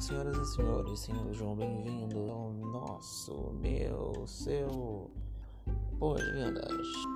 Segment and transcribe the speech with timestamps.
[0.00, 5.10] senhoras e senhores, senhor João, bem-vindo ao nosso, meu, seu
[5.98, 7.13] podcast.